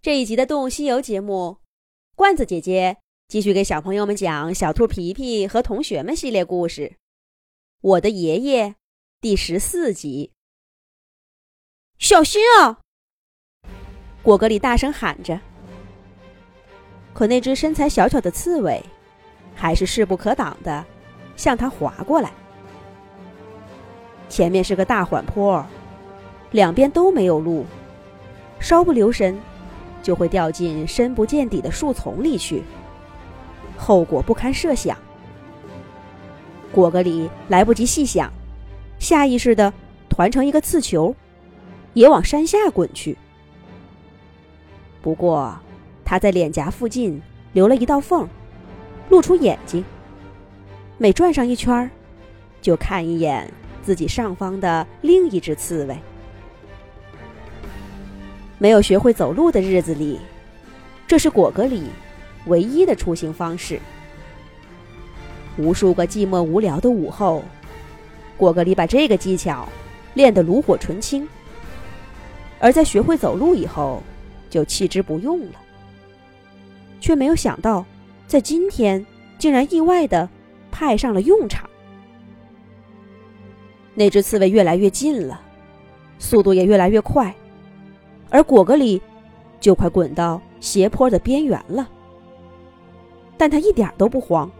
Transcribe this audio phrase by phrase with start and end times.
[0.00, 1.56] 这一集的《动物西游》节目，
[2.14, 6.82] 罐子姐姐继续给小朋友们讲《小兔皮皮和同学们》系列故事，
[7.80, 8.68] 《我的爷爷》
[9.20, 10.30] 第十四集。
[11.98, 12.78] 小心啊！
[14.22, 15.40] 果戈里大声喊着。
[17.12, 18.80] 可那只身材小巧的刺猬，
[19.56, 20.86] 还是势不可挡的
[21.34, 22.32] 向他划过来。
[24.28, 25.66] 前面是个大缓坡，
[26.52, 27.66] 两边都没有路，
[28.60, 29.36] 稍不留神。
[30.08, 32.62] 就会掉进深不见底的树丛里去，
[33.76, 34.96] 后果不堪设想。
[36.72, 38.32] 果戈里来不及细想，
[38.98, 39.70] 下意识的
[40.08, 41.14] 团成一个刺球，
[41.92, 43.18] 也往山下滚去。
[45.02, 45.54] 不过，
[46.06, 47.20] 他在脸颊附近
[47.52, 48.26] 留了一道缝，
[49.10, 49.84] 露出眼睛。
[50.96, 51.90] 每转上一圈
[52.62, 53.52] 就看一眼
[53.82, 55.98] 自己上方的另一只刺猬。
[58.58, 60.18] 没有学会走路的日子里，
[61.06, 61.84] 这是果戈里
[62.46, 63.78] 唯一的出行方式。
[65.56, 67.42] 无数个寂寞无聊的午后，
[68.36, 69.68] 果戈里把这个技巧
[70.14, 71.28] 练得炉火纯青。
[72.60, 74.02] 而在学会走路以后，
[74.50, 75.60] 就弃之不用了。
[77.00, 77.84] 却没有想到，
[78.26, 79.04] 在今天
[79.38, 80.28] 竟然意外的
[80.70, 81.70] 派上了用场。
[83.94, 85.40] 那只刺猬越来越近了，
[86.18, 87.32] 速度也越来越快。
[88.30, 89.00] 而果戈里
[89.60, 91.88] 就快滚到斜坡的边缘了，
[93.36, 94.50] 但他一点都不慌。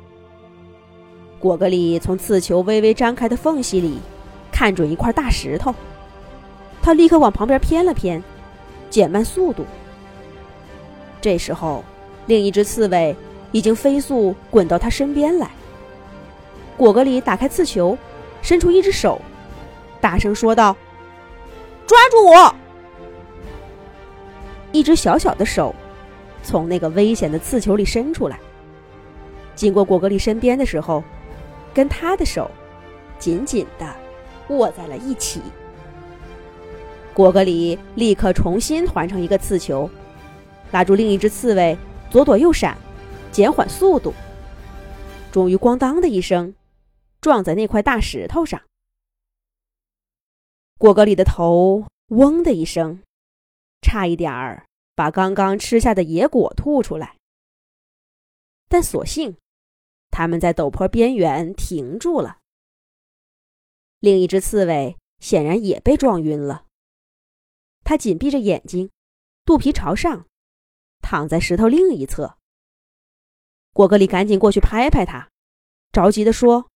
[1.38, 3.98] 果戈里从刺球微微张开的缝隙里
[4.50, 5.74] 看准一块大石头，
[6.82, 8.22] 他立刻往旁边偏了偏，
[8.90, 9.64] 减慢速度。
[11.20, 11.84] 这时候，
[12.26, 13.14] 另一只刺猬
[13.52, 15.50] 已经飞速滚到他身边来。
[16.76, 17.96] 果戈里打开刺球，
[18.40, 19.20] 伸出一只手，
[20.00, 20.76] 大声说道
[21.86, 22.54] ：“抓住我！”
[24.72, 25.74] 一只小小的手
[26.42, 28.38] 从那个危险的刺球里伸出来，
[29.54, 31.02] 经过果戈里身边的时候，
[31.74, 32.50] 跟他的手
[33.18, 33.86] 紧紧的
[34.48, 35.40] 握在了一起。
[37.14, 39.88] 果戈里立刻重新团成一个刺球，
[40.70, 41.76] 拉住另一只刺猬，
[42.10, 42.76] 左躲右闪，
[43.32, 44.12] 减缓速度，
[45.32, 46.54] 终于咣当的一声
[47.20, 48.60] 撞在那块大石头上。
[50.78, 53.00] 果戈里的头嗡的一声。
[53.80, 57.16] 差一点儿把刚刚吃下的野果吐出来，
[58.68, 59.36] 但所幸
[60.10, 62.38] 他们在陡坡边缘停住了。
[64.00, 66.66] 另一只刺猬显然也被撞晕了，
[67.84, 68.90] 它紧闭着眼睛，
[69.44, 70.26] 肚皮朝上，
[71.00, 72.38] 躺在石头另一侧。
[73.72, 75.30] 果戈里赶紧过去拍拍它，
[75.92, 76.68] 着急地说：“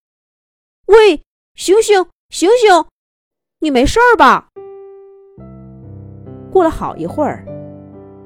[0.86, 1.24] 喂，
[1.54, 2.88] 醒醒，醒醒，
[3.58, 4.50] 你没事吧？”
[6.52, 7.44] 过了好一会儿，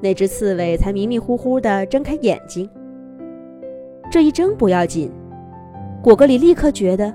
[0.01, 2.69] 那只刺猬才迷迷糊糊地睁开眼睛。
[4.11, 5.13] 这一睁不要紧，
[6.03, 7.15] 果戈里立刻觉得，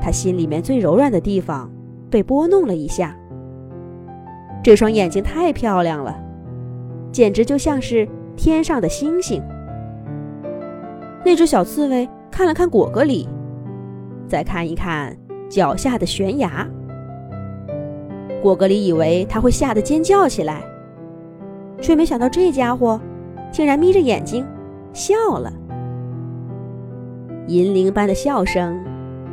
[0.00, 1.70] 他心里面最柔软的地方
[2.10, 3.14] 被拨弄了一下。
[4.62, 6.18] 这双眼睛太漂亮了，
[7.12, 9.42] 简直就像是天上的星星。
[11.24, 13.28] 那只小刺猬看了看果戈里，
[14.26, 15.14] 再看一看
[15.50, 16.66] 脚下的悬崖。
[18.40, 20.62] 果戈里以为他会吓得尖叫起来，
[21.80, 23.00] 却没想到这家伙
[23.50, 24.46] 竟然眯着眼睛
[24.92, 25.52] 笑了。
[27.48, 28.78] 银铃般的笑声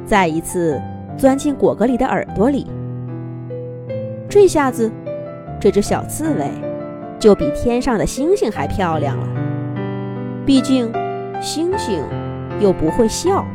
[0.05, 0.81] 再一次
[1.17, 2.65] 钻进果戈里的耳朵里。
[4.27, 4.91] 这下子，
[5.59, 6.49] 这只小刺猬
[7.19, 9.27] 就比天上的星星还漂亮了。
[10.45, 10.91] 毕竟，
[11.41, 12.01] 星星
[12.59, 13.45] 又不会笑。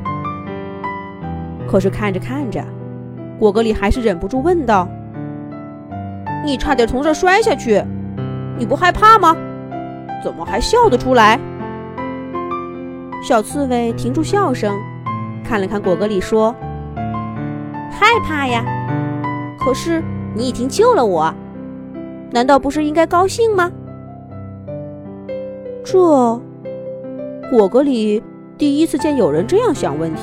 [1.66, 2.64] 可是看着看着，
[3.38, 4.88] 果戈里还是忍不住问道。
[6.44, 7.82] 你差点从这摔下去，
[8.58, 9.36] 你不害怕吗？
[10.22, 11.38] 怎么还笑得出来？
[13.22, 14.74] 小刺猬停住笑声，
[15.44, 16.54] 看了看果戈里，说
[17.92, 18.64] ：“害怕呀，
[19.58, 20.02] 可是
[20.34, 21.34] 你已经救了我，
[22.30, 23.70] 难道不是应该高兴吗？”
[25.84, 25.98] 这，
[27.50, 28.22] 果戈里
[28.56, 30.22] 第一次见有人这样想问题，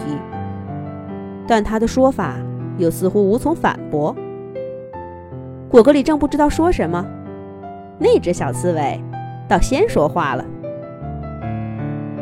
[1.48, 2.36] 但他的说法
[2.78, 4.16] 又似乎无从反驳。
[5.70, 7.06] 果戈里正不知道说什么，
[8.00, 9.00] 那只小刺猬
[9.50, 10.46] 倒先说话了：“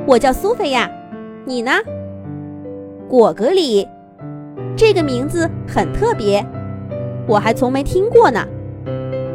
[0.08, 0.90] 我叫苏菲亚，
[1.46, 1.72] 你呢？”
[3.08, 3.88] 果戈里，
[4.76, 6.44] 这个名字很特别，
[7.28, 8.44] 我还从没听过呢。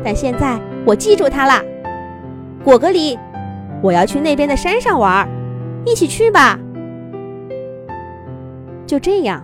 [0.02, 1.62] 但现在我记住它了。
[2.64, 3.16] 果戈里，
[3.80, 5.28] 我要去那边的山上玩，
[5.86, 6.58] 一起去吧。
[8.86, 9.40] 就这样，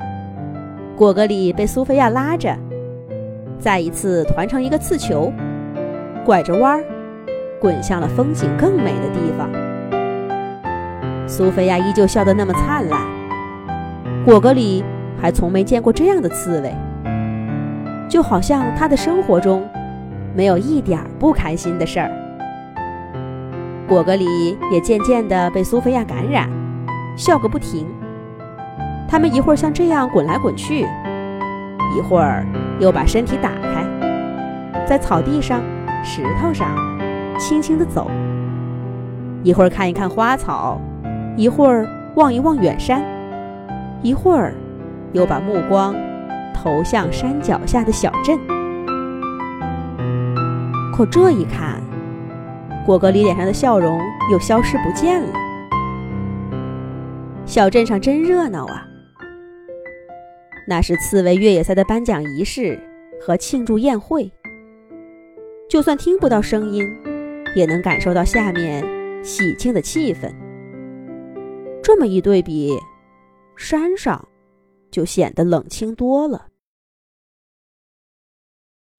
[0.96, 2.52] 果戈里被苏菲亚拉着。
[3.58, 5.32] 再一次团成一个刺球，
[6.24, 6.84] 拐着弯儿，
[7.60, 9.48] 滚向了风景更美的地方。
[11.26, 13.00] 苏菲亚依旧笑得那么灿烂，
[14.24, 14.84] 果戈里
[15.20, 16.72] 还从没见过这样的刺猬，
[18.08, 19.66] 就好像他的生活中
[20.34, 22.10] 没有一点不开心的事儿。
[23.88, 26.48] 果戈里也渐渐地被苏菲亚感染，
[27.16, 27.86] 笑个不停。
[29.08, 30.86] 他们一会儿像这样滚来滚去，
[31.96, 32.44] 一会儿
[32.78, 33.84] 又把身体打开，
[34.86, 35.62] 在草地上、
[36.04, 36.68] 石头上
[37.38, 38.10] 轻轻地走，
[39.42, 40.80] 一会儿看一看花草。
[41.38, 43.04] 一会儿望一望远山，
[44.00, 44.54] 一会儿
[45.12, 45.94] 又把目光
[46.54, 48.38] 投向山脚下的小镇。
[50.96, 51.78] 可这一看，
[52.86, 54.00] 果戈里脸上的笑容
[54.32, 55.28] 又消失不见了。
[57.44, 58.86] 小镇上真热闹啊！
[60.66, 62.78] 那是刺猬越野赛的颁奖仪式
[63.20, 64.30] 和庆祝宴会。
[65.68, 66.84] 就算听不到声音，
[67.54, 68.84] 也能感受到下面
[69.24, 70.32] 喜庆的气氛。
[71.82, 72.76] 这么一对比，
[73.56, 74.28] 山上
[74.90, 76.48] 就显得冷清多了。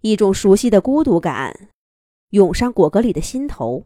[0.01, 1.69] 一种熟悉的孤独感
[2.29, 3.85] 涌上果戈里的心头。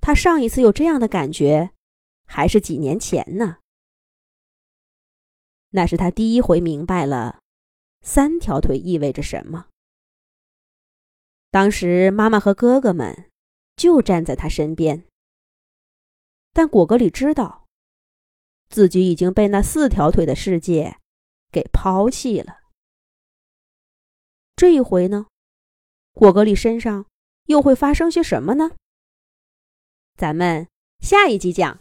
[0.00, 1.70] 他上一次有这样的感觉，
[2.26, 3.58] 还是几年前呢。
[5.72, 7.40] 那是他第一回明白了
[8.00, 9.66] 三条腿意味着什么。
[11.50, 13.30] 当时妈妈和哥哥们
[13.76, 15.04] 就站在他身边。
[16.52, 17.66] 但果戈里知道，
[18.68, 20.98] 自己已经被那四条腿的世界
[21.50, 22.60] 给抛弃了。
[24.54, 25.26] 这一回呢，
[26.12, 27.06] 果戈里身上
[27.46, 28.72] 又会发生些什么呢？
[30.16, 30.68] 咱们
[31.00, 31.80] 下一集讲。